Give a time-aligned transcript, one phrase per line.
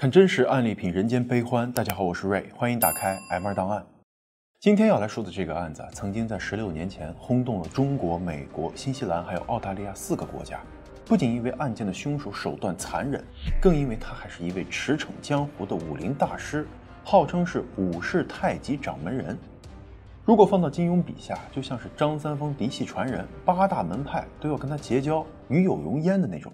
[0.00, 1.72] 看真实案例，品人间悲欢。
[1.72, 3.84] 大家好，我是瑞，欢迎打开 M 二档案。
[4.60, 10.60] 今天要来说的这个案子，曾经在十六年前轰动了中国、美国、新西兰还有澳大利亚四个国家。
[11.04, 13.20] 不仅因为案件的凶手手段残忍，
[13.60, 16.64] 更因为他还是一位驰骋江湖的武林大师，
[17.02, 19.36] 号称是武士太极掌门人。
[20.24, 26.52] 如果放到金庸笔下，就像是张三丰嫡系传人，八大门派都要跟他结交，与有荣焉的那种。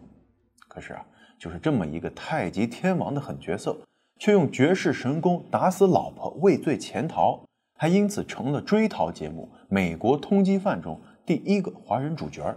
[0.66, 1.04] 可是啊。
[1.44, 3.76] 就是这么一个太极天王的狠角色，
[4.18, 7.44] 却用绝世神功打死老婆，畏罪潜逃，
[7.76, 12.56] 还因此成了追逃节目《美国通缉犯》中第一个华人主角。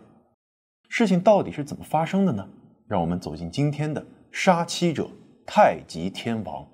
[0.87, 2.47] 事情到底是怎么发生的呢？
[2.87, 5.09] 让我们走进今天的杀妻者——
[5.45, 6.65] 太极天王。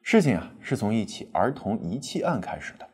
[0.00, 2.88] 事情啊，是从一起儿童遗弃案开始的。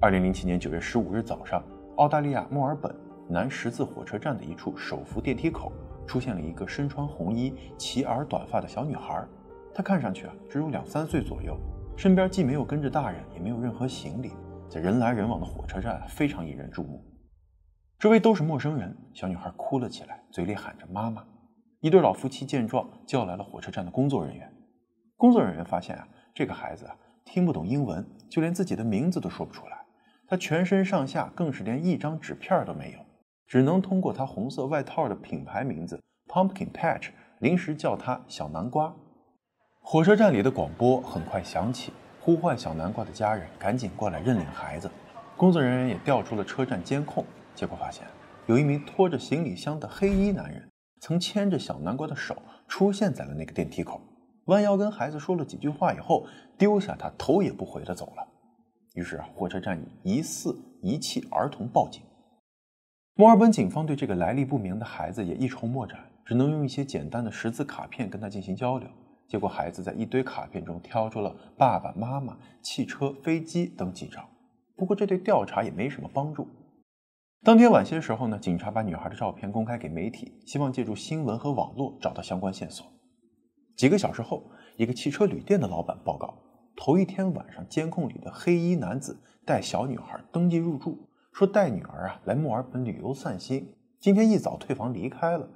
[0.00, 1.60] 二零零七年九月十五日早上，
[1.96, 3.07] 澳大利亚墨尔本。
[3.28, 5.70] 南十字火车站的一处手扶电梯口，
[6.06, 9.22] 出现了一个身穿红衣、齐耳短发的小女孩。
[9.74, 11.56] 她看上去啊，只有两三岁左右，
[11.96, 14.32] 身边既没有跟着大人，也没有任何行李，
[14.68, 17.04] 在人来人往的火车站非常引人注目。
[17.98, 21.24] 周围都是陌生人，小女孩哭了起来，嘴里喊着“妈妈”。
[21.80, 24.52] 一对老夫妻见状，叫来了火车站的工作人员。
[25.16, 29.78] 工作人员发现啊，这个孩子啊，听不懂英文，就连自己的名字都说不出来。
[30.26, 32.98] 他全身上下更是连一张纸片都没有。
[33.48, 38.94] 只能通过他红色外套的品牌名字 Pumpkin Patch 临时叫他小南瓜。
[39.80, 44.90] 火车站里的广播很快响起，呼唤小南瓜的家人赶紧过来认领孩子。
[45.34, 48.06] 工作人员也调出了车站监控，结果发现
[48.46, 50.68] 有一名拖着行李箱的黑衣男人
[51.00, 53.98] 曾牵着小南瓜的手出现在了那个电梯口，
[54.46, 56.26] 弯腰跟孩子说了几句话以后，
[56.58, 58.28] 丢下他头也不回的走了。
[58.92, 62.02] 于是火车站以疑似遗弃儿童报警。
[63.18, 68.88] 墨尔本警方对这个来历不明的孩子也一筹莫展，只能用一些简单的识字卡片跟他进行交流。
[69.26, 74.24] 结果，孩子在一堆卡片中挑出了爸爸妈妈、汽车、飞机等几张。
[74.76, 76.46] 不过，这对调查也没什么帮助。
[77.42, 82.86] 当天晚些时候呢，警察把女孩的照片公开给媒体，希望借助新闻和网络找到相关线索。
[83.76, 84.44] 几个小时后，
[84.76, 86.32] 一个汽车旅店的老板报告，
[86.76, 90.96] 头一天晚上监控里的黑衣男子带小女孩登记入住。
[91.32, 95.48] 说带女儿啊来墨尔本旅游散心，今天一早退房离开了。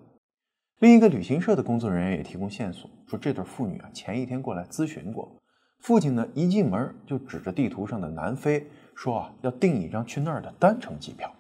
[0.78, 5.41] 另一个旅行社的工作人员也提供线索，说这对父女啊前一天过来咨询过，
[5.81, 11.33] 父亲呢一进门就指着地图上的南非，说啊要订一张去那儿的单程机票。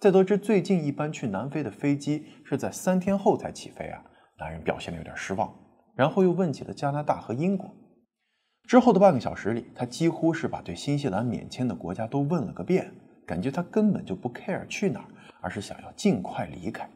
[0.00, 4.02] 在得知最近一班去南非的飞机是在三天后才起飞啊，
[4.38, 5.54] 男人表现的有点失望，
[5.94, 7.72] 然后又问起了加拿大和英国。
[8.66, 12.92] 之后的半个小时里，他几乎是把对新西兰免签的国家都问了个遍。
[13.26, 15.06] 感觉他根本就不 care 去哪儿，
[15.40, 16.88] 而是想要尽快离开。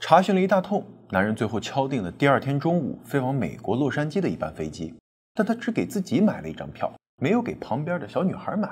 [0.00, 4.92] 查询了一大通，男人最后敲定了第二天中午飞往美国洛杉矶的一班飞机，
[5.34, 6.92] 但他只给自己买了一张票，
[7.22, 8.68] 没有给旁边的小女孩买。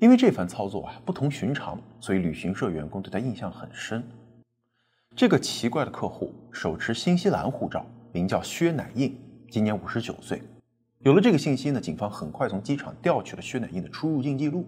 [0.00, 4.02] 因为这番操作啊不同寻常，所以旅行社员工对他印象很深。
[5.14, 9.16] 这个奇怪的客户手持新西兰护照，名叫薛乃印，
[9.50, 10.42] 今年五十九岁。
[11.00, 14.66] 有了这个信息呢，警方很快从机场调取了薛乃印的出入境记录。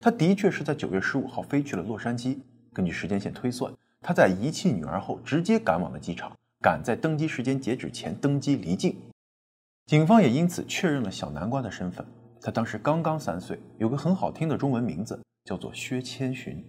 [0.00, 2.38] 他的确是在九月十五号飞去了洛杉矶。
[2.72, 8.96] 根据时间线推算，他在遗弃女儿后直接赶往了机场，赶在登机时间截止前登机离境。
[9.86, 12.04] 警方也因此确认了小南瓜的身份。
[12.40, 16.62] 他当时刚刚三岁，有个很好听的中文名字，叫做薛千寻。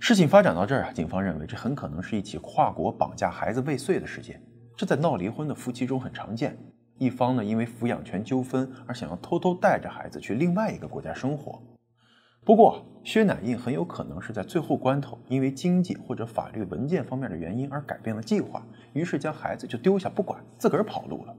[0.00, 4.42] 事情发展到这儿啊，警方认为这很可能是一起跨国绑架孩子未遂的事件。
[4.76, 6.56] 这在闹离婚的夫妻中很常见。
[6.98, 11.60] 一方呢因为抚养权纠纷而想要偷偷带着孩子去另外一个国家生活。
[12.44, 18.62] 不过，薛乃印很有可能是在最后关头，因为经济或者法律文件方面的原因而改变了计划，
[18.92, 21.34] 于是将孩子就丢下不管，自个儿跑路了。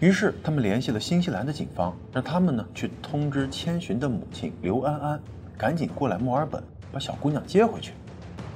[0.00, 5.20] 于是他们联系了新西兰的警方，让他们呢去通知千寻的母亲刘安安，
[5.56, 6.62] 赶紧过来墨尔本
[6.92, 7.94] 把小姑娘接回去。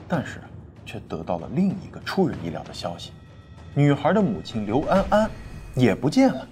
[0.07, 0.41] 但是，
[0.85, 3.13] 却得到了另一个出人意料的消息：
[3.75, 5.31] 女孩的母亲刘安安
[5.75, 6.47] 也不见了。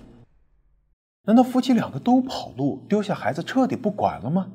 [1.25, 4.47] 难道夫妻两个都跑路，丢下孩子彻底不管了吗？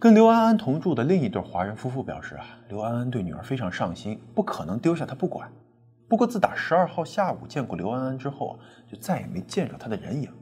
[0.00, 5.50] 跟刘安安同住的另一对华人夫妇表示啊，刘安安对女儿非常上心，不可能丢下她不管。
[6.06, 10.32] 不过自打十二号下午见过刘安安之后啊，就再也没见着她的人影。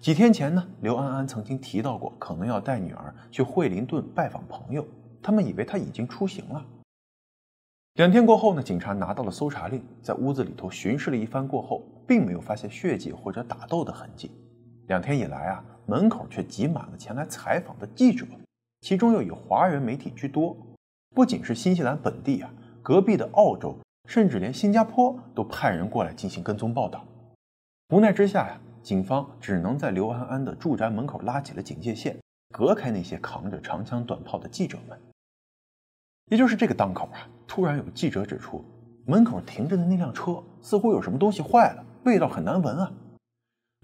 [0.00, 4.84] 几天前呢，刘安安曾经提到过，可能要带女儿去惠灵顿拜访朋友，
[5.22, 6.66] 他们以为她已经出行了。
[7.94, 14.32] 两天过后呢，警察拿到了搜查令，在屋子里头巡视了一番过后，并没有发现血迹或者打斗的痕迹。
[14.88, 18.26] 两天以来啊，门口却挤满了前来采访的记者。
[18.82, 20.56] 其中又以华人媒体居多，
[21.14, 22.52] 不仅是新西兰本地啊，
[22.82, 27.04] 隔壁的澳洲甚至连新加坡都派人过来进行跟踪报道。
[27.90, 32.18] 无奈之下呀，警方只能在刘安安的住宅门口拉起了警戒线，
[32.52, 34.98] 隔开那些扛着长枪短炮的记者们。
[36.32, 38.64] 也就是这个当口啊，突然有记者指出，
[39.06, 42.92] 门口停着的那辆车似乎有什么东西坏了，味道很难闻啊。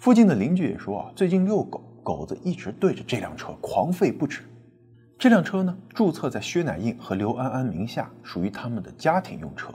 [0.02, 4.42] 附近的邻居也说啊，最近遛狗，狗子一直对着这辆车狂吠不止。
[5.18, 9.68] 这辆车呢，注册在薛乃印和刘安安名下，属于他们的家庭用车。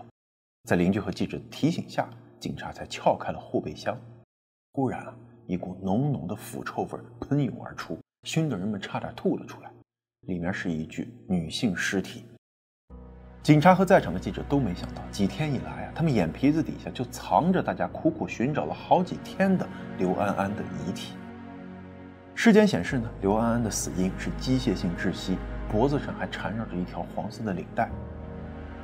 [0.63, 2.09] 在邻居和记者的提醒下，
[2.39, 3.93] 警察才撬开了后备箱。
[4.71, 5.13] 忽然啊，
[5.45, 9.69] 一股浓浓的腐臭味喷涌而出，熏得人们差点吐了出来。
[10.27, 12.23] 里面是一具女性尸体。
[13.41, 19.67] 警察和在场的记者都没想到，几天以来啊，他们眼皮子底下就藏着大家苦苦寻找了好几天的
[19.97, 21.15] 刘安安的遗体。
[22.35, 25.37] 尸检显示呢，刘安安的死因是机械性窒息，
[25.71, 27.89] 脖子上还缠绕着一条黄色的领带。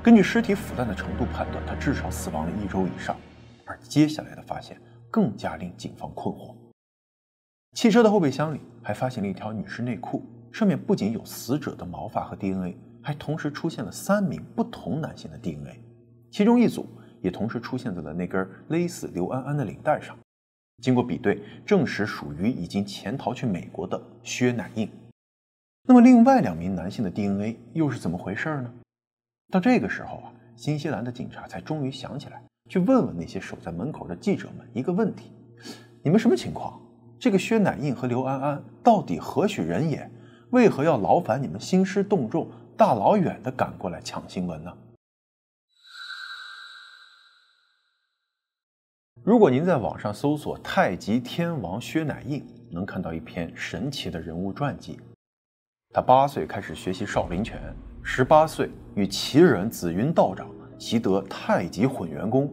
[0.01, 3.15] 根据尸体腐烂的程度判断，他至少死亡了一周以上。
[3.65, 4.79] 而接下来的发现
[5.11, 6.55] 更加令警方困惑：
[7.73, 12.77] 汽车的后备箱里还发现了一条女士内裤，上面不仅有死者的毛发和 DNA。
[13.01, 15.81] 还同时出现了三名不同男性的 DNA，
[16.29, 16.85] 其中一组
[17.21, 20.15] 也同时出现在了那根勒死刘安安的领带上。
[20.81, 24.89] 经过比对，证实属于已经潜逃去美国的薛乃印。
[25.87, 28.73] 那么，另外两名男性的 DNA 又是怎么回事呢？
[29.51, 35.31] 到这个时候啊，新西兰的警察才终于想起来，去问问那些守在门口的记者们一个问题：
[36.03, 36.79] 你们什么情况？
[37.19, 40.09] 这个薛乃印和刘安安到底何许人也？
[40.51, 42.47] 为何要劳烦你们兴师动众？
[42.77, 44.73] 大老远的赶过来抢新闻呢。
[49.29, 52.43] 如果您在网上搜索“太极天王薛乃印”，
[52.73, 54.99] 能看到一篇神奇的人物传记。
[55.93, 57.61] 他八岁开始学习少林拳，
[58.01, 60.47] 十八岁与奇人紫云道长
[60.79, 62.51] 习得太极混元功，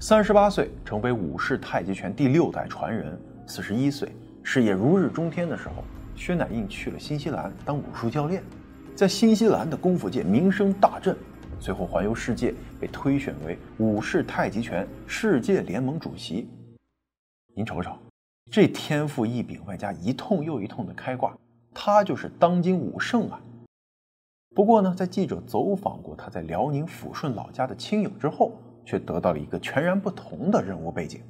[0.00, 4.10] 三十八岁成为武士太极拳第六代传人，四十一岁
[4.42, 5.84] 事业如日中天的时候，
[6.14, 8.42] 薛乃印去了新西兰当武术教练。
[8.94, 11.14] 在新西兰的功夫界名声大振，
[11.58, 16.48] 随后环游世界，被推选为武士太极拳世界联盟主席。
[17.54, 17.96] 您瞅瞅，
[18.50, 21.36] 这天赋异禀，外加一通又一通的开挂，
[21.74, 23.40] 他就是当今武圣啊！
[24.54, 28.52] 不过呢，在记者走访过他在辽宁抚顺老家的亲友之后，
[28.84, 31.20] 却得到了一个全然不同的人物背景。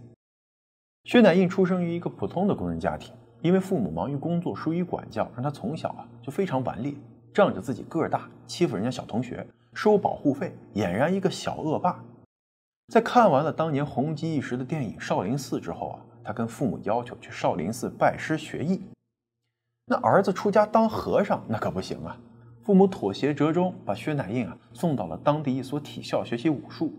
[1.04, 6.92] 薛乃印出生于一个普通的工人家庭，因为父母忙于工作，疏于管教，让他从小啊就非常顽劣。
[7.32, 9.46] 仗着自己个儿大，欺负人家小同学，
[9.76, 12.02] 收保护费，俨然一个小恶霸。
[12.88, 18.80] 在看完了当年红极一时的电影《少林寺》之后啊，他跟父母要求去少林寺拜师学艺。
[19.84, 22.18] 那儿子出家当和尚，那可不行啊！
[22.64, 26.90] 父母妥协折中，把薛乃印啊送到了当地一所体校学习武术。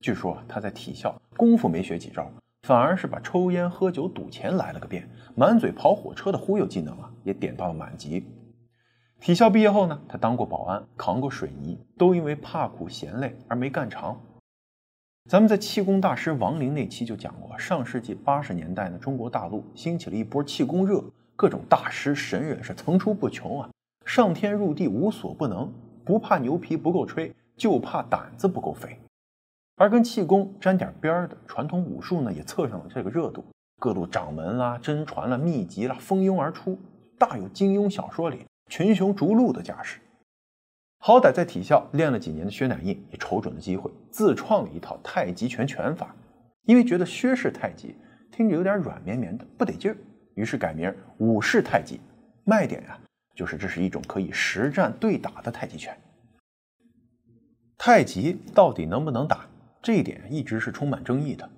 [0.00, 2.30] 据说他在体校功夫没学几招，
[2.68, 8.22] 反而是把抽烟喝酒赌钱来了个遍，满嘴跑火车的忽悠技能啊也点到了满级。
[9.20, 14.20] 体校毕业后呢，他当过保安，扛过水泥，都因为怕苦嫌累而没干长。
[15.28, 21.02] 咱们在气功大师王林那期就讲过，上世纪八十年代呢，中国大陆兴起了一波气功热，
[21.34, 23.68] 各种大师神人是层出不穷啊，
[24.04, 25.72] 上天入地无所不能，
[26.04, 28.96] 不怕牛皮不够吹，就怕胆子不够肥。
[29.76, 33.44] 而跟气功沾点边儿的传统武术呢，也蹭上了这个热度，
[33.80, 36.78] 各路掌门啦、真传啦、秘籍啦蜂拥而出，
[37.18, 38.44] 大有金庸小说里。
[38.68, 40.00] 群雄逐鹿的架势，
[40.98, 46.14] 好歹在体校练了几年的薛乃印也瞅准了机会，自创了一套太极拳拳法。
[46.64, 47.94] 因为觉得薛氏太极
[48.32, 49.96] 听着有点软绵绵的，不得劲儿，
[50.34, 52.00] 于是改名武氏太极。
[52.44, 52.98] 卖点呀，
[53.36, 55.96] 就是这是一种可以实战对打的太极拳。
[57.78, 59.46] 太极到底能不能打？
[59.80, 61.48] 这一点一直是充满争议的。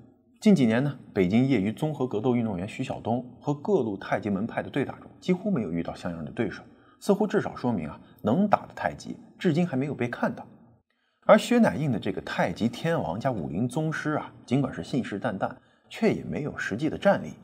[0.40, 6.62] 近几年呢，北京业余综合格斗运动员徐晓东和各路太极门派的对打中，几乎没有遇到像样的对手。
[7.00, 10.46] 似乎至少说明啊，能打的太极至今还没有被看到。
[11.24, 15.50] 而薛乃印的这个太极天王加武林宗师啊，尽管是信誓旦旦，
[15.90, 17.34] 却也没有实际的战力。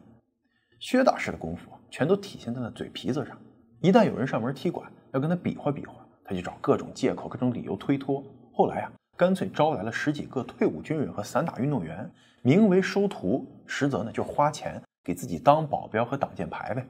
[0.81, 3.37] 薛大师的功夫全都体现在了嘴皮子上，
[3.81, 5.95] 一旦有人上门踢馆，要跟他比划比划，
[6.25, 8.25] 他就找各种借口、各种理由推脱。
[8.53, 12.11] 后来啊，干脆招来了十几个退伍军人和散打运动员，
[12.43, 16.87] 名为收徒，实则呢就花钱给自己当保镖和挡箭牌呗。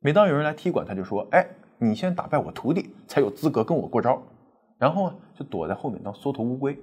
[0.00, 1.46] 每当有人来踢馆，他就说：“哎。”
[1.82, 4.22] 你先打败我徒弟，才有资格跟我过招。
[4.78, 6.78] 然后啊，就躲在后面当缩头乌龟。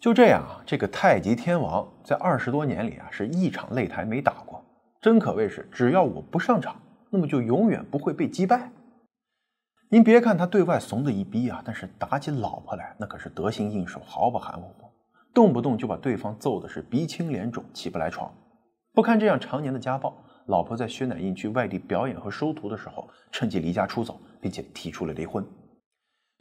[0.00, 4.62] 就这样啊，这个太极天王在二十多年里啊，是一场擂台没打过，
[5.00, 8.70] 真可谓是只要我不上场，那么就永远不会被击败。
[9.88, 14.68] 您别看他对外怂的一逼啊，但是打起老婆来，那可是得心应手，毫不含糊。
[15.32, 18.32] 动不动就把对方揍的是鼻青脸肿、起不来床。
[18.92, 20.14] 不堪这样常年的家暴，
[20.46, 25.44] 老婆在薛乃印去外地表演和收徒的时候，趁机离家出走，并且提出了离婚。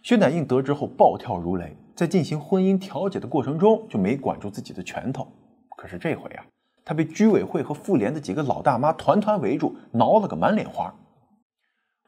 [0.03, 5.27] 薛乃印得知后暴跳如雷，在进行婚姻调解的过程中就没管住自己的拳头。
[5.75, 6.45] 可是这回啊，
[6.83, 10.93] 他被居委会和妇联的几个老大妈团团围住，挠了个满脸花。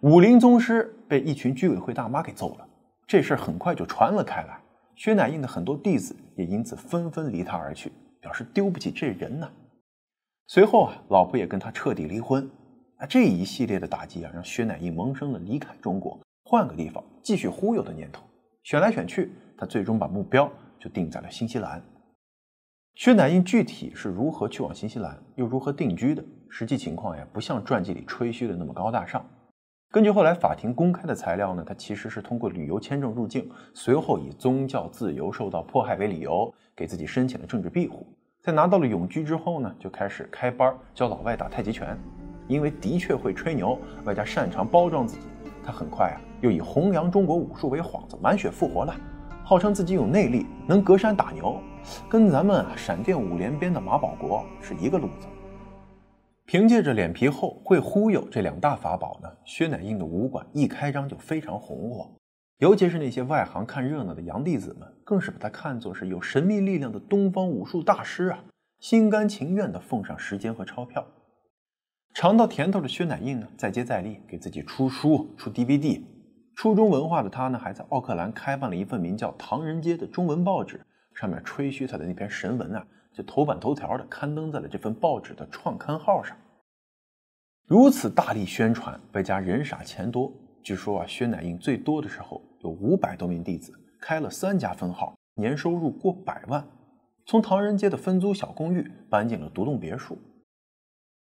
[0.01, 2.67] 武林宗师被一群居委会大妈给揍了，
[3.07, 4.59] 这事儿很快就传了开来。
[4.95, 9.49] 薛乃印的很多弟子也因此纷纷离他而去，表示丢不起这人呢。
[10.47, 12.49] 随后啊，老婆也跟他彻底离婚。
[12.95, 18.23] 啊，这一系列的打击啊，让薛乃印萌生了离开中国、换个地方继续忽悠的念头。
[18.63, 21.83] 选来选去，他最终把目标就定在了新西兰。
[22.95, 26.23] 薛乃印具体是如何去往新西兰，又如何定居的？
[26.49, 29.23] 实际情况呀，不像传记里吹嘘的那么高大上。
[29.91, 38.07] 根据后来法庭公开的材料呢，他其实是通过旅游签证入境，随后以宗教自由受到迫害为理由，给自己申请了政治庇护。
[38.47, 41.99] 在拿到了永居之后呢，就开始开班教老外打太极拳。
[42.47, 45.27] 因为的确会吹牛，外加擅长包装自己，
[45.65, 48.95] 他很快啊又以弘扬中国武术为幌子，满血复活了，
[49.43, 51.59] 号称自己有内力，能隔山打牛，
[52.07, 55.27] 跟咱们啊闪电五连鞭的马保国是一个路子。
[56.45, 62.09] 凭借着脸皮厚、会忽悠这两大法宝呢，薛乃印的武馆一开张就非常红火。
[62.59, 68.43] 尤其是那些外行看热闹的洋弟子们，更是把他看作是有神秘力量的东方武术大师啊，
[68.79, 71.05] 心甘情愿地奉上时间和钞票。
[72.15, 76.01] 尝到甜头的薛乃印呢，再接再厉，给自己出书、出 DVD。
[76.55, 80.81] 初中文化的他呢，还在奥克兰开办了一份名叫《唐人街》的中文报纸，
[81.13, 82.83] 上面吹嘘他的那篇神文啊，
[83.13, 86.35] 就头版头条的刊登在了这份报纸的创刊号上。
[87.67, 90.33] 如此大力宣传，外加人傻钱多。
[90.63, 96.67] 据说啊，薛乃印最多的时候有五百多名弟子，开了三家分号，年收入过百万。
[97.25, 100.17] 从唐人街的分租小公寓搬进了独栋别墅。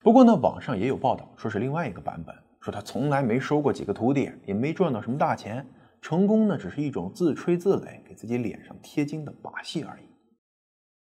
[0.00, 5.66] 不过呢，网上也有报道说是另外一个版本，说他从来没收过几个徒弟，也没赚到什么大钱，
[6.02, 10.02] 成功呢只是一种自吹自擂，给自己脸上贴金的把戏而已。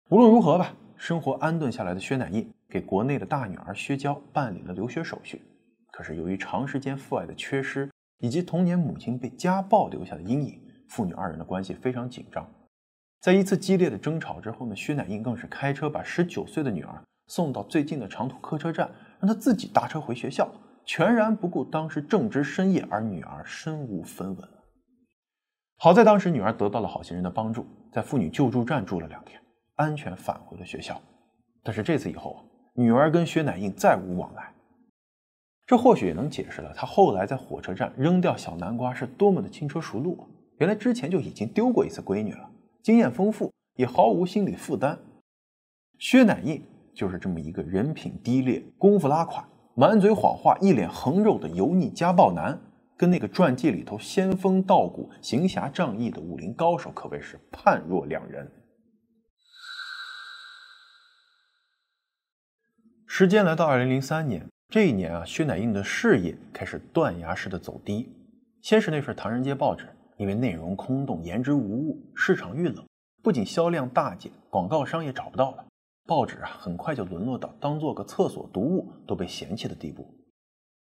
[0.09, 5.39] 无论如何吧，生活安顿下来的薛乃印给国内的大女儿薛娇办理了留学手续。
[5.91, 7.87] 可是由于长时间父爱的缺失，
[8.19, 12.49] 以及童年母亲被家暴留下的阴影，父女二人的关系非常紧张。
[13.21, 20.49] 在一次激烈的争吵之后呢，薛乃印更是开车把十九岁的女儿送到最近的长途客车站，让她自己搭车回学校，
[20.85, 24.49] 全然不顾当时正值深夜，而女儿身无分文。
[25.77, 29.41] 好在当时女儿得到了好心人的帮助，在妇女救助站住了两天，
[29.75, 31.01] 安全返回了学校。
[31.63, 32.39] 但是这次以后啊，
[32.73, 34.53] 女儿跟薛乃印再无往来。
[35.69, 40.17] 这或许也能解释了他后来在火车站扔掉小南瓜是多么的轻车熟路。
[40.57, 42.49] 原来之前就已经丢过一次闺女了，
[42.81, 44.97] 经验丰富，也毫无心理负担。
[45.99, 52.59] 薛乃印就是这么一个人品低劣、功夫拉垮、满嘴谎话、一脸横肉的油腻家暴男，
[52.97, 58.51] 跟那个传记里头仙风道骨、行侠仗义的武林高手可谓是判若两人。
[63.05, 64.49] 时间来到二零零三年。
[64.71, 68.07] 这一年啊，薛乃印的事业开始断崖式的走低。
[68.61, 72.85] 先是那份《唐人街》报纸，因为内容空洞、言之无物，市场遇冷，
[73.23, 75.65] 不仅销量大减，广告商也找不到了。
[76.05, 80.07] 报纸啊，很快就沦落到当做个厕所读物都被嫌弃的地步。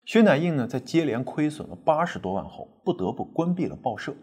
[0.06, 4.16] 薛乃印呢，在接连亏损了八十多万后，不得不关闭了报社。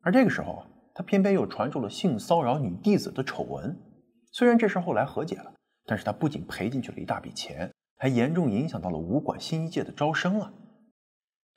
[0.00, 3.78] 而这个时候啊，他偏偏又传出了性骚扰女弟子的丑闻。
[4.32, 5.52] 虽然这事后来和解了，
[5.84, 7.70] 但是他不仅赔进去了一大笔钱。
[7.98, 10.52] 还严重影响到了武馆新一届的招生啊！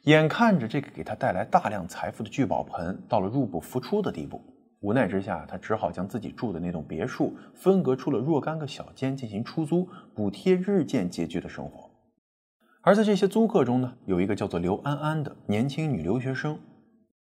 [0.05, 4.41] 眼看着这个给他带来大量财富的聚宝盆到了入不敷出的地步，
[4.79, 11.91] 无奈之下，他只好将自己住的那栋别墅分割出了若干个小间进行出租，补贴日渐拮据的生活。
[12.81, 16.59] 而在这些租客中呢，有一个叫做刘安安的年轻女留学生。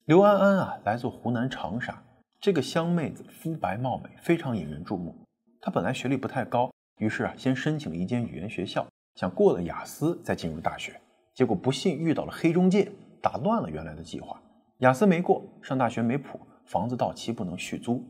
[0.07, 2.03] 刘安安啊，来自湖南长沙，
[2.41, 5.15] 这个香妹子肤白貌美，非常引人注目。
[5.61, 8.85] 她本来学历不太高，于是啊，先申请了一间语言学校。
[9.15, 11.01] 想过了雅思再进入大学，
[11.35, 12.91] 结果不幸遇到了黑中介，
[13.23, 14.41] 打乱了原来的计划。
[14.79, 18.03] 雅思没过，上大学没谱，房子到期不能续租。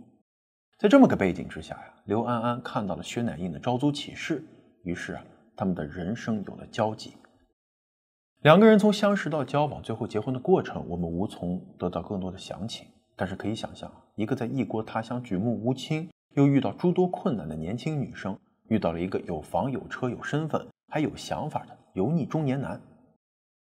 [0.79, 4.43] 在这么个背景之下呀，刘安安看到了薛乃印的招租启事，
[4.83, 7.13] 于是啊，他们的人生有了交集。
[8.43, 12.87] 两个人从相识到交往，最后结婚的过程，我们无从得到更多的详情。
[13.17, 18.37] 但是可以想象，一个在异国他乡举目无亲，又遇到诸多困难的年轻女生，
[18.69, 20.67] 遇到了一个有房有车有身份。
[20.95, 22.81] 还有想法的油腻中年男，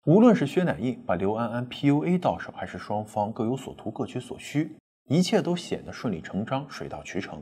[0.06, 4.74] 无论是薛乃印把刘安安 PUA 到手，还是双方各有所图、各取所需，
[5.08, 7.40] 一切都显得顺理成章、水到渠成。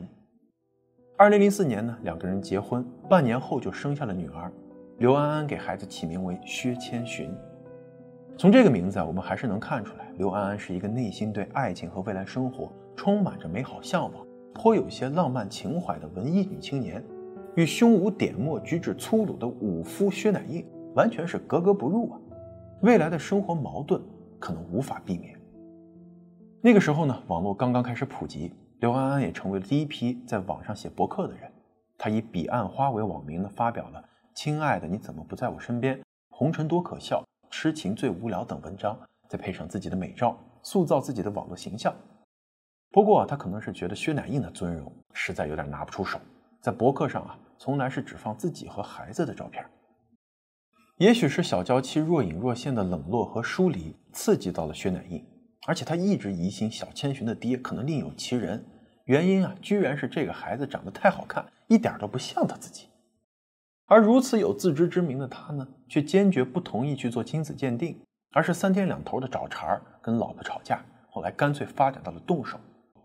[1.17, 4.51] 二零零四年呢，两个人结婚，半年后就生下了女儿。
[4.99, 7.35] 刘安安给孩子起名为薛千寻。
[8.37, 14.23] 从这个名字啊，我们还是能看出来，刘安安是一个内心对爱情和未来生活充满着美好向往、
[14.53, 17.03] 颇有些浪漫情怀的文艺女青年，
[17.55, 20.65] 与胸无点墨、举止粗鲁的武夫薛乃印
[20.95, 22.19] 完全是格格不入啊。
[22.81, 24.01] 未来的生活矛盾
[24.39, 25.39] 可能无法避免。
[26.61, 31.51] 那个时候呢，网络刚刚开始普及，刘安安也成为了第一批在网上写博客的人。
[31.97, 34.03] 他以“彼岸花”为网名呢，发表了
[34.33, 36.01] “亲爱的，你怎么不在我身边？
[36.29, 41.93] 红尘多可笑，痴情最无聊”等文章，再配上自己的美照，塑造自己的网络形象。
[42.91, 46.19] 不过他可能是觉得薛乃印的尊容实在有点拿不出手，
[46.61, 49.65] 在博客上啊，从来是只放自己和孩子的照片。
[50.97, 55.25] 也许是小娇妻若隐若现的冷落和疏离刺激到了薛乃印。
[55.67, 58.65] 而且他一直疑心小千寻的爹可能另有其人，
[59.05, 62.87] 原因啊，居然是这个孩子长得太好看，一点都不像他自己。
[63.85, 67.99] 而如此有自知之明的他呢，却坚决不同意去做亲子鉴定，
[68.31, 70.83] 而是三天两头的找茬儿，跟老婆吵架。
[71.09, 72.59] 后来干脆发展到了动手，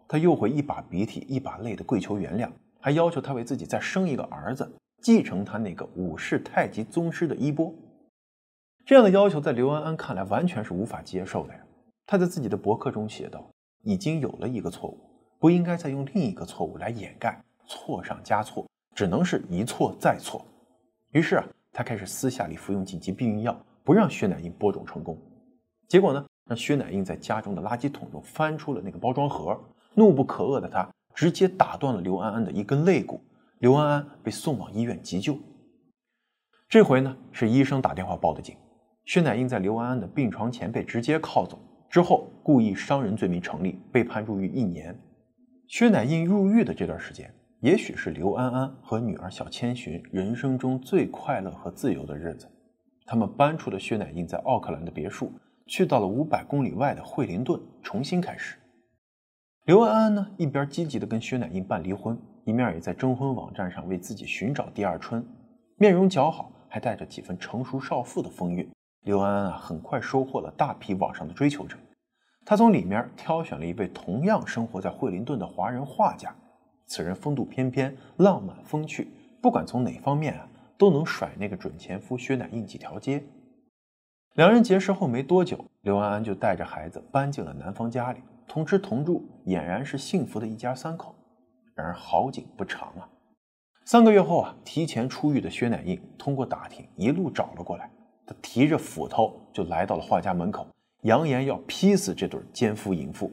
[0.08, 2.50] 他又会一把鼻涕一把泪的跪求原谅，
[2.86, 4.70] 还要求他为自己再生一个儿子，
[5.02, 7.74] 继承他那个武士太极宗师的衣钵。
[8.84, 11.58] 这样的要求在刘安安看来完全是无法接受的呀。
[12.06, 13.44] 他在自己的博客中写道
[13.82, 15.00] ：“已经有了一个错误，
[15.40, 18.64] 不应该再用另一个错误来掩盖，错上加错，
[18.94, 20.46] 只能是一错再错。”
[21.10, 25.18] 于是啊，他开始私下里服用紧急避孕药，不让薛乃英播种成功。
[25.88, 29.60] 结果呢，让薛乃英在家中的垃圾桶中翻出了那个包装盒，
[29.94, 33.18] 怒不可遏的他直接打断了刘安安的一根肋骨，
[33.60, 35.38] 刘安安被送往医院急救。
[36.68, 38.54] 这回呢，是医生打电话报的警，
[39.06, 41.58] 薛乃印在刘安安的病床前被直接铐走。
[41.88, 44.94] 之后，故意伤人罪名成立，被判入狱一年。
[45.66, 52.46] 薛乃印入狱的这段时间，也许是刘安安和女儿小千寻人生中最快乐和自由的日子。
[53.06, 55.32] 他们搬出了薛乃印在奥克兰的别墅，
[55.66, 58.58] 去到了五百公里外的惠灵顿，重新开始。
[59.66, 65.26] 刘安安呢，一边积极的跟薛乃印办离婚，一面也在征婚网站上为自己寻找第二春。
[65.76, 68.70] 面容姣好，还带着几分成熟少妇的风韵。
[69.02, 71.76] 刘安安啊，很快收获了大批网上的追求者。
[72.44, 76.32] 他从里面挑选了一位同样生活在惠灵顿的华人画家，
[76.86, 79.08] 此人风度翩翩、浪漫风趣，
[79.42, 80.48] 不管从哪方面啊，
[80.78, 83.20] 都能甩那个准前夫薛乃印几条街。
[84.34, 91.14] 两人结识后没多久，刘安安就带着孩子搬进了男方家里，同吃同住，俨然是幸福的一家三口。
[91.74, 93.08] 然而好景不长啊，
[93.84, 97.90] 三个月后啊，提前出狱的薛乃印通过打听一路找了过来。
[98.26, 100.66] 他提着斧头就来到了画家门口，
[101.02, 103.30] 扬言要劈死这对奸夫淫妇。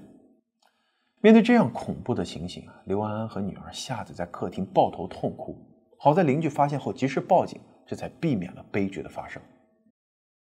[1.21, 5.58] 面对这样恐怖的情形啊，刘安安和女儿吓得在客厅抱头痛哭。
[5.97, 9.41] 好在邻居发现后及时报警，这才避免了悲剧的发生。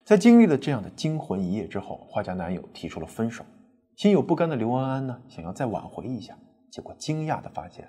[0.06, 3.44] 在经历了这样的惊魂一夜之后，画家男友提出了分手。
[4.02, 6.36] 心有不甘的刘安安呢，想要再挽回一下，
[6.72, 7.88] 结果惊讶的发现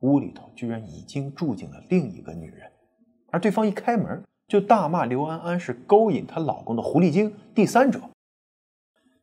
[0.00, 2.70] 屋里头居然已经住进了另一个女人，
[3.30, 4.22] 而对方一开门。
[4.46, 7.98] 就大骂刘安安是勾引她老公的狐狸精、第三者。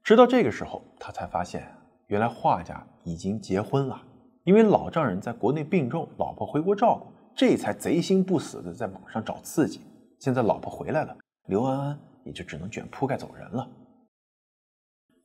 [0.01, 1.63] 直到这个时候，她才发现，
[2.08, 4.01] 原来画家已经结婚了。
[4.43, 9.82] 因为老丈人在国内病重，老婆回国照顾，这才贼心不死的在网上找刺激。
[10.17, 13.69] 现在老婆回来了，刘安安也就只能卷铺盖走人了。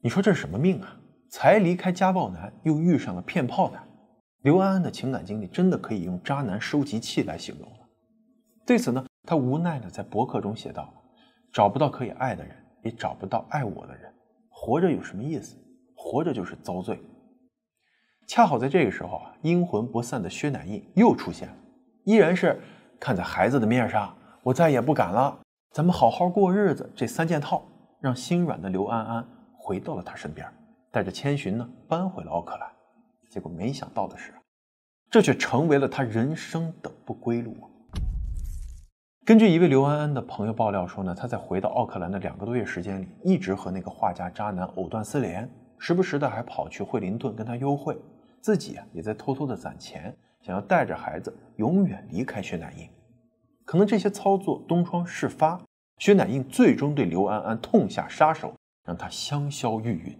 [0.02, 1.00] 你说这是什么命啊？
[1.28, 3.82] 才离开家暴男，又遇上了骗炮男。
[4.42, 7.78] 刘安安的情感经历真的可以用“渣男收集器”来形容了。
[8.64, 9.04] 对此呢？
[9.24, 10.92] 他无奈的在博客中写道
[11.52, 14.12] ：“找不到可以爱的人，也找不到爱我的人，
[14.48, 15.56] 活着有什么意思？
[15.96, 17.00] 活着就是遭罪。”
[18.28, 21.54] 恰好在这个时候啊，阴魂不散的薛乃印又出现了，
[22.04, 22.60] 依然是
[23.00, 25.38] 看在孩子的面上，我再也不敢了，
[25.72, 26.88] 咱们好好过日子。
[26.94, 27.64] 这三件套
[28.00, 30.46] 让心软的刘安安回到了他身边，
[30.96, 32.66] 带着千寻呢搬回了奥克兰。
[33.28, 34.32] 结果没想到的是，
[35.10, 37.54] 这却成为了他人生的不归路。
[39.26, 45.46] 根据一位刘安安的朋友爆料说呢，他在回到奥克兰的两个多月时间里，一直和那个画家渣男藕断丝连，
[45.78, 47.94] 时不时的还跑去惠灵顿跟他幽会，
[48.40, 52.88] 自己啊也在偷偷的攒钱，想要带着孩子永远离开薛乃印。
[53.66, 55.60] 可能这些操作东窗事发，
[55.98, 58.54] 薛乃印最终对刘安安痛下杀手，
[58.86, 60.16] 让他香消玉殒。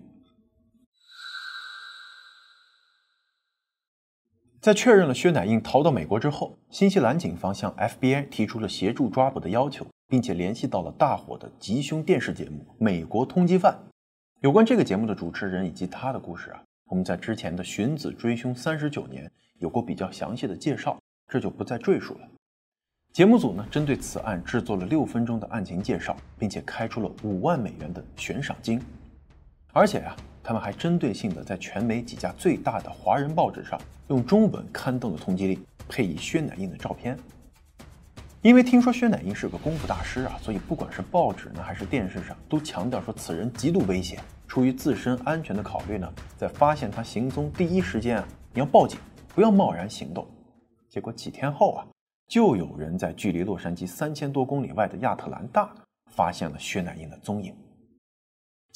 [4.66, 13.72] 在确认了薛乃印逃到美国之后，新西兰警方向 FBI 提出了协助抓捕的要求，并且联系到了大火的吉凶电视节目《美国通缉犯》。
[14.40, 19.24] 有关这个节目的主持人以及他的故事啊，我们在之前的《寻子追凶三十九年》
[19.60, 20.98] 有过比较详细的介绍，
[21.28, 22.28] 这就不再赘述了。
[23.12, 28.82] 节目组呢，针对此案制作了六分钟的案情介绍，并且开出了五万美元的悬赏金。
[29.72, 37.18] 而且呀，他们还针对性的在全美几家最大的华人报纸上用中文刊登了通缉令，配以薛乃印的照片。
[38.42, 44.20] 因为听说薛乃印是个功夫大师啊，所以不管是报纸呢，还是电视上，都强调说此人极度危险。
[44.46, 49.00] 出于自身安全的考虑呢，在发现他行踪第一时间啊，你要报警，
[49.34, 50.24] 不要贸然行动。
[50.88, 51.84] 结果几天后啊。
[52.28, 55.72] 就有人在距离洛杉矶三千多公里外的亚特兰大
[56.12, 57.52] 发现了薛乃印的踪影。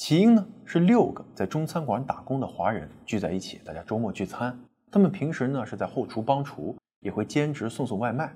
[0.01, 4.59] 起因呢是六个在中餐馆打工的华人聚在一起，大家周末聚餐。
[4.89, 8.33] 他们平时呢是在后厨帮厨，也会兼职送送外卖。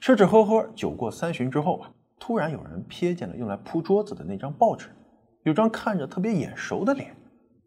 [0.00, 4.88] 吃吃喝喝，酒过三巡之后啊，突然有人瞥见了用来铺桌子的那张报纸，
[5.42, 7.14] 有张看着特别眼熟的脸。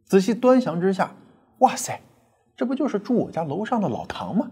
[0.04, 1.16] 仔细端详之下，
[1.60, 2.02] 哇塞，
[2.56, 4.50] 这不就是住我家楼上的老唐吗？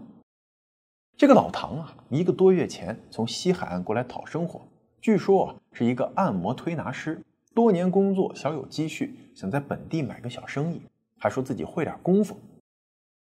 [1.16, 4.60] 这个老唐啊，一个多月前从西海岸过来讨生活，
[5.00, 7.20] 据说啊是一个按摩推拿师，
[7.54, 10.82] 多年工作小有积蓄，想在本地买个小生意，
[11.18, 12.36] 还说自己会点功夫。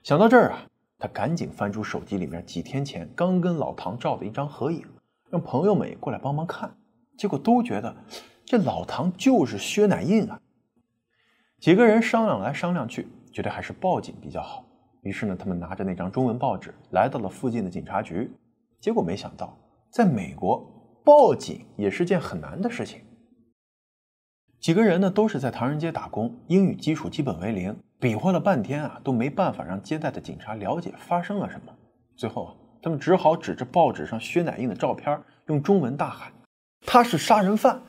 [0.02, 0.66] 想到这儿啊，
[0.98, 4.84] 他赶紧翻出手机里面几天前刚跟老唐照的一张合影，
[5.30, 6.76] 让朋友们也过来帮忙看，
[7.16, 7.94] 结果都觉得
[8.44, 10.40] 这老唐就是薛乃印啊。
[11.60, 14.64] 几个人商量来商量去，觉得还是报警比较好。
[15.02, 18.30] 于是呢，他们拿着那张中文报纸来到了附近的警察局，
[18.80, 19.56] 结果没想到，
[19.90, 20.64] 在美国
[21.04, 23.00] 报警也是件很难的事情。
[24.60, 31.72] 几个人呢都是在唐人街打工，英语基础基本为零，比划了半天啊，都没办法让接待的警察了解发生了什么。
[32.16, 36.32] 最后啊，他们只好指着报纸上薛乃印的照片，用中文大喊
[36.84, 37.80] ：“他是杀人犯！”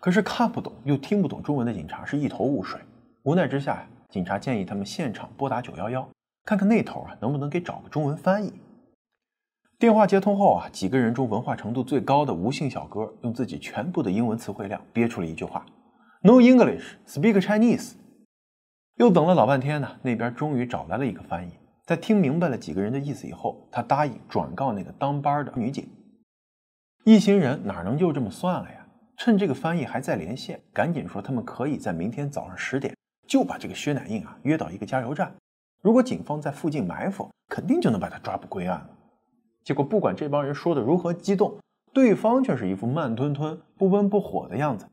[0.00, 2.80] 可是看不懂又听不懂中文的警察是一头雾水，
[3.22, 3.86] 无奈之下呀。
[4.08, 6.06] 警察建议他们现场拨打九幺幺，
[6.44, 8.52] 看看那头啊能不能给找个中文翻译。
[9.82, 15.66] 电话接通后啊，几个人中文化程度最高的吴姓小哥用自己全部的英文词汇量憋出了一句话
[16.22, 17.94] ：“No English, speak Chinese。”
[18.98, 21.50] 又等了老半天呢，那边终于找来了一个翻译。
[21.84, 25.84] 在听明白了几个人的意思以后，他答应转告那个当班的女警。
[27.04, 28.86] 一行人哪能就这么算了呀？
[29.16, 32.94] 趁这个翻译还在连线，赶紧说他们可以在明天早上十点。
[33.26, 35.34] 就把这个薛乃印啊约到一个加油站，
[35.82, 38.88] 如果警方在附近埋伏，肯定就能把他抓捕归案了。
[39.64, 41.58] 结果不管这帮人说的如何激动，
[41.92, 44.86] 对方却是一副慢吞吞、不温不火的样子。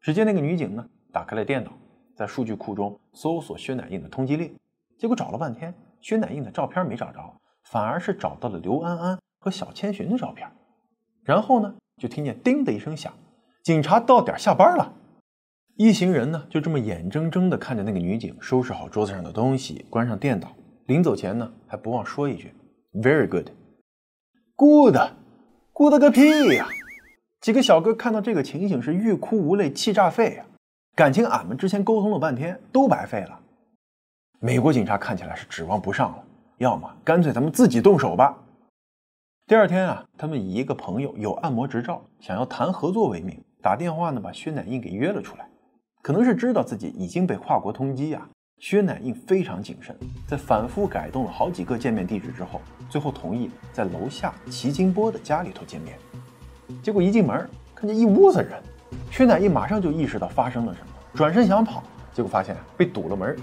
[0.00, 1.72] 只见那个女警呢，打开了电脑，
[2.16, 4.54] 在数据库中搜索薛乃印的通缉令，
[4.98, 10.48] 结果找了半天，薛乃印的照片没找着，反而是找到了刘安安和小千寻的照片。
[11.22, 13.12] 然后呢，就听见叮的一声响，
[13.62, 14.94] 警察到点下班了。
[15.76, 20.52] 一行人呢，就这么眼睁睁地看着那个女警收拾好桌子上的东西，关上电脑，
[20.86, 22.52] 临走前呢，还不忘说一句
[22.92, 23.48] ：“Very good,
[24.60, 24.94] good,
[25.72, 26.68] good 个屁呀！”
[27.40, 30.44] 几个小哥看到这个情形是欲哭无泪，气炸肺啊！
[30.94, 33.40] 感情俺们之前沟通了半天都白费了。
[34.38, 36.24] 美国警察看起来是指望不上了，
[36.58, 38.36] 要么干脆咱们自己动手吧。
[39.46, 45.48] 第二天啊，他们以一个朋友有按摩执照，想要谈合作为名，打电话呢把薛乃印给约了出来。
[46.02, 48.28] 可能是知道自己已经被跨国通缉啊，
[48.60, 49.96] 薛乃印非常谨慎，
[50.26, 55.96] 在反复改动了好几个见面地址之后，最后同意在楼下齐金波的家里头见面。
[56.82, 58.62] 结果一进门，看见一屋子人，
[59.10, 63.34] 薛乃印马上就意识到发生了什么，转身想跑，结果发现被堵了门。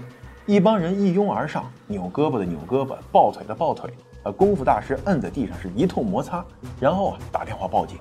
[0.46, 6.44] 一帮人一拥而上，扭胳膊的扭胳膊，抱腿的抱腿，把功夫大师摁在地上是一通摩擦，
[6.78, 7.98] 然后啊打电话报警。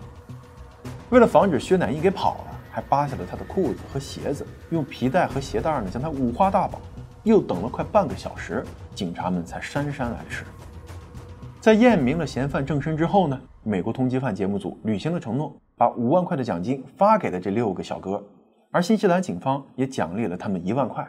[1.10, 2.54] 为了防止薛乃印给跑了。
[2.70, 6.80] 还扒下了他的裤子和鞋子，用皮带和鞋带呢将他五花大绑。
[7.28, 10.46] 又等了快半个小时，警察们才姗姗来迟。
[11.60, 18.24] 在验明了嫌犯正身之后呢，美国通缉犯节目组履行了承诺，把五万块的奖金发给了这六个小哥，
[18.72, 21.06] 而新西兰警方也奖励了他们一万块。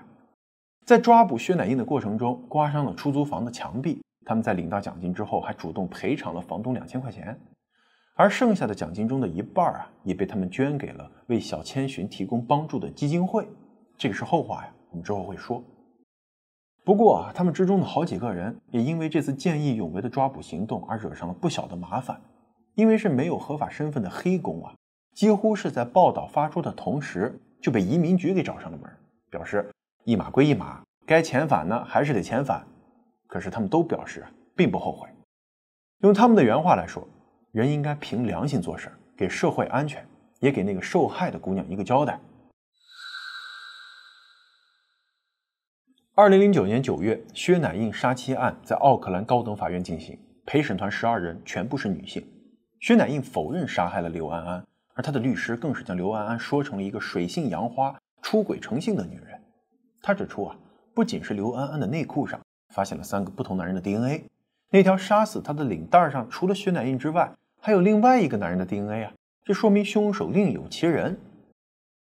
[0.84, 7.38] 在抓捕薛乃印的过程中，刮伤了出租房的墙壁，他们在领到奖金之后，还主动赔偿了房东两千块钱。
[8.16, 13.46] 而剩下的奖金中的一半啊，也被他们捐给了为小千寻提供帮助的基金会。
[13.96, 15.62] 这个是后话呀，我们之后会说。
[16.84, 22.20] 不过啊，他们之中的好几个人也因为这次见义勇为的抓捕行动而惹上了不小的麻烦。
[22.74, 24.72] 因为是没有合法身份的黑工啊，
[25.14, 28.90] 几乎是在报道发出的同时就被移民局给找上了门，
[29.30, 29.68] 表示
[30.04, 32.64] 一码归一码，该遣返呢还是得遣返。
[33.26, 35.08] 可是他们都表示并不后悔。
[36.02, 37.06] 用他们的原话来说。
[37.50, 40.06] 人应该凭良心做事，给社会安全，
[40.38, 42.20] 也给那个受害的姑娘一个交代。
[46.18, 52.26] 二零零九年九月，薛乃印杀妻案在奥克兰高等法院进行，陪审团十二人全部是女性。
[52.80, 59.40] 薛乃印否认杀害了刘安安，而他的律师更是将刘安安说成了一个水性杨花、出轨成性的女人。
[60.02, 60.56] 他指出啊，
[60.92, 62.40] 不仅是刘安安的内裤上
[62.74, 64.24] 发现了三个不同男人的 DNA，
[64.72, 69.12] 那条杀死她的领带上除了薛乃印之外，还有另外一个男人的 DNA 啊，
[69.44, 71.16] 这说明凶手另有其人。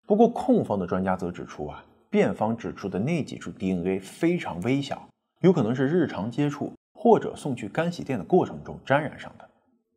[0.05, 5.09] 不过控方的专家则指出啊，辩方指出的那几处 DNA 非常微小，
[5.41, 9.49] 有可能是日常接触或者送去干洗店的过程中沾染上的。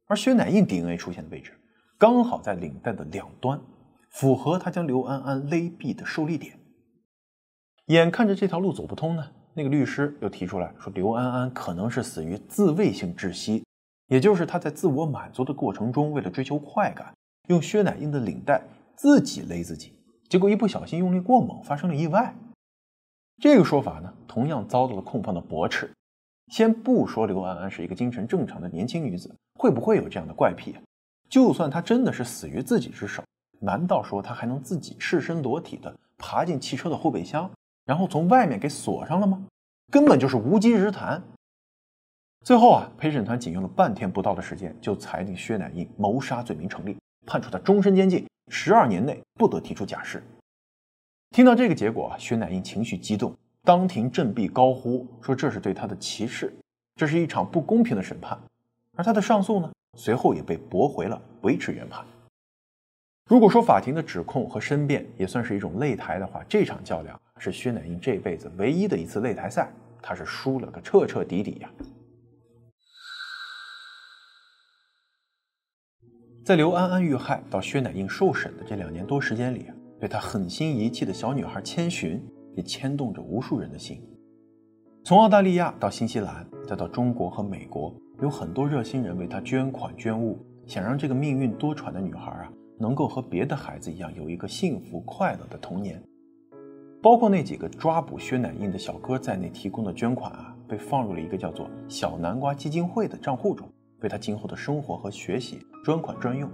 [0.06, 1.52] 而薛乃印 DNA 出现的位置
[1.98, 3.60] 刚好在领带的两端，
[4.08, 6.58] 符合他将刘安安勒毙的受力点。
[7.88, 13.62] 眼看着这条路走不通呢，那个律师又提出来说，刘安安可能是死于自卫性窒息，
[14.06, 17.12] 也就是他在自我满足的过程中，为了追求快感，
[17.48, 18.62] 用薛乃印的领带
[18.96, 19.92] 自己勒自己，
[20.28, 22.34] 结果一不小心用力过猛，发生了意外。
[23.38, 25.90] 这个说法呢，同样遭到了控方的驳斥。
[26.52, 29.34] 先不说刘安安是一个精神正常的年轻女子。
[29.58, 30.76] 会不会有这样的怪癖？
[31.30, 33.24] 就算她真的是死于自己之手，
[33.58, 37.50] 难道说她还能自己赤身裸体的爬进汽车的后备箱，
[37.86, 39.46] 然后从外面给锁上了吗？
[39.90, 41.22] 根本就是无稽之谈。
[42.44, 50.22] 最后啊，陪审团仅用了半天不到的时间，就裁定薛乃印谋杀罪名成立，判处他终身监禁，十二年内不得提出假释。
[51.30, 56.52] 听到这个结果，薛乃英情绪激动，当庭振臂高呼说：“这是对他的歧视，
[56.94, 58.38] 这是一场不公平的审判。”
[58.96, 62.04] 而他的上诉呢，随后也被驳回了，维持原判。
[63.28, 69.68] 如果说法庭的指控和申辩也算是一种擂台的话，这场较量是薛乃英这辈子唯一的一次擂台赛，
[70.00, 71.70] 他是输了个彻彻底底呀。
[76.46, 79.66] 在刘安安遇害到薛乃印受审的这两年多时间里，
[79.98, 84.00] 被他狠心遗弃的小女孩千寻也牵动着无数人的心。
[85.02, 87.92] 从澳大利亚到新西兰，再到中国和美国。
[88.22, 96.00] 有很多热心人为她捐款捐物，想让这个命运多舛的女孩啊，能够和别的孩子一样，有一个幸福快乐的童年。
[97.02, 103.68] 包括那几个抓捕薛乃印的小哥在内提供的捐款啊，被放入了一个叫做“小南瓜基金会”的账户中，
[104.00, 106.50] 为他今后的生活和学习专款专用。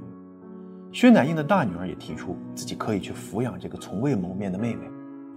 [0.93, 4.87] 薛乃印的大女儿也提出自己可以去抚养这个从未谋面的妹妹，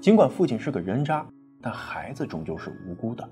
[0.01, 1.25] 尽管父亲是个人渣，
[1.61, 3.27] 但孩子终究是无辜的。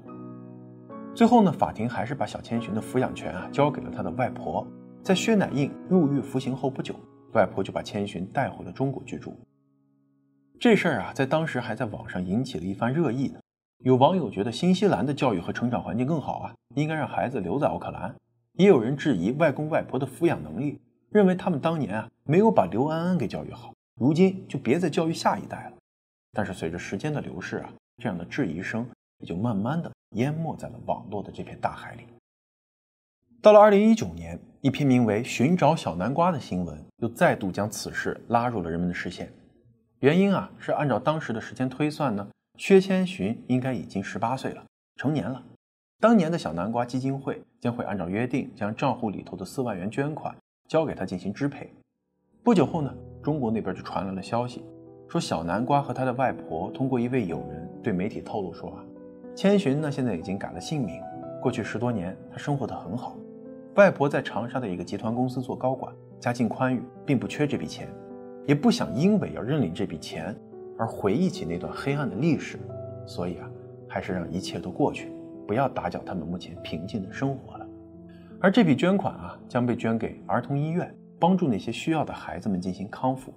[1.14, 4.66] 最后呢，法庭还是把小千寻的抚养权啊交给了他的外婆。
[5.04, 6.96] 在薛乃印入狱服刑后不久，
[7.34, 9.38] 外婆就把千寻带回了中国居住。
[10.60, 13.40] 这事儿啊，在当时还在网上引起了一番热议呢。
[13.80, 18.16] 有网友觉得新西兰的教育和成长环境更好啊，应该让孩子留在奥克兰。
[18.54, 25.74] 也有人质疑外公外婆的抚养能力，认为他们当年啊没有把刘安安给教育好，如今就别再教育下一代了。
[26.32, 28.88] 但是随着时间的流逝啊，这样的质疑声
[29.20, 29.92] 也就慢慢的。
[30.16, 32.04] 淹没在了网络的这片大海里。
[33.42, 39.34] 到了二零一九年，一篇名为《寻找小南瓜》的新闻又再度将此事拉入了人们的视线。
[40.02, 42.28] 原因啊，是按照当时的时间推算呢，
[42.60, 44.64] 薛千寻应该已经十八岁了，
[44.98, 45.44] 成年了。
[46.04, 50.36] 当年的小南瓜基金会将会按照约定，将账户里头的四万元捐款
[50.68, 51.72] 交给他进行支配。
[52.44, 54.66] 不久后呢，中国那边就传来了消息，
[55.08, 58.84] 说小南瓜和他的外婆通过一位友人对媒体透露说啊。
[59.34, 61.02] 千寻呢，现在已经改了姓名。
[61.42, 63.16] 过去十多年，她生活的很好。
[63.76, 67.88] 外婆在长沙的一个集团公司做高管，家境宽裕，并不缺这笔钱，
[68.46, 70.36] 也不想因为要认领这笔钱
[70.78, 72.60] 而回忆起那段黑暗的历史。
[73.08, 73.50] 所以啊，
[73.88, 75.10] 还是让一切都过去，
[75.48, 77.68] 不要打搅他们目前平静的生活了。
[78.40, 83.34] 而这笔捐款啊，将被捐给儿童医院，帮助那些需要的孩子们进行康复。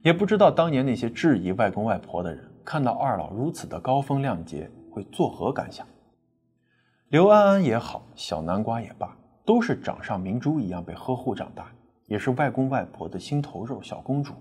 [0.00, 4.70] 也不知道当年那些质疑外公外婆的人，看到二老如此的高风亮节。
[4.94, 5.86] 会作何感想？
[7.08, 11.72] 刘安安也好，小南瓜也罢，都是掌上明珠一样被呵护长大，
[12.08, 14.34] 也是外公外婆的心头肉、小公主。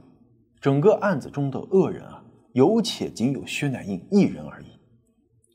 [0.60, 2.21] 整个案子中的恶人啊，
[2.52, 4.78] 有且仅有薛乃印一人而已。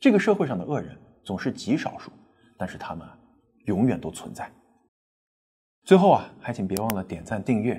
[0.01, 2.11] 这个社会上的恶人总是极少数，
[2.57, 3.07] 但是他们
[3.65, 4.51] 永远都存在。
[5.85, 7.79] 最后啊，还请别忘了点赞订阅，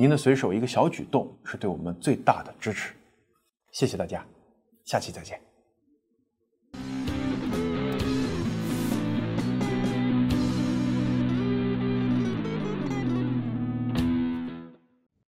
[0.00, 2.94] 您的随手一个小举动是对我们最大的支持。
[3.72, 4.24] 谢谢大家，
[4.84, 5.49] 下期再见。